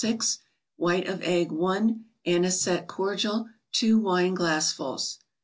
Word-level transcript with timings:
6; 0.03 0.39
White 0.77 1.07
of 1.07 1.21
egg, 1.21 1.51
i; 1.53 1.95
Anisette 2.25 2.87
cordial, 2.87 3.49
2 3.73 3.99
wine 3.99 4.33
glassfuls. 4.33 5.17